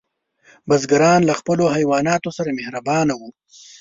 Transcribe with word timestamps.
بزګران 0.67 1.21
له 1.29 1.33
خپلو 1.39 1.65
حیواناتو 1.75 2.29
سره 2.37 2.49
مهربانه 2.59 3.13
وو. 3.19 3.29